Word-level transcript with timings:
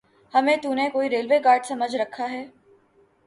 ہمیں 0.33 0.55
تو 0.57 0.73
نے 0.73 0.89
کوئی 0.93 1.09
ریلوے 1.09 1.39
گارڈ 1.43 1.65
سمجھ 1.65 1.95
رکھا 1.95 2.29
ہے؟ 2.31 2.43